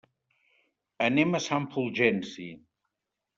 [1.07, 2.49] Anem a Sant Fulgenci.